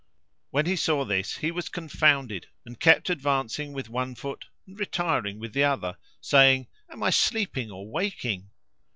When 0.49 0.65
he 0.65 0.75
saw 0.77 1.05
this 1.05 1.37
he 1.37 1.51
was 1.51 1.69
confounded 1.69 2.47
and 2.65 2.79
kept 2.79 3.11
advancing 3.11 3.71
with 3.71 3.87
one 3.87 4.15
foot, 4.15 4.45
and 4.65 4.79
retiring 4.79 5.37
with 5.37 5.53
the 5.53 5.63
other, 5.65 5.95
saying, 6.19 6.65
"Am 6.89 7.03
I 7.03 7.11
sleeping 7.11 7.69
or 7.69 7.87
waking?" 7.87 8.49